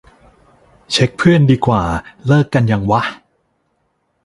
[0.91, 1.81] เช็คเพื่อนดีกว่า
[2.25, 3.01] เลิกกันยังวะ